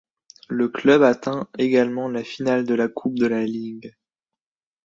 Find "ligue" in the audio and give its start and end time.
3.45-3.93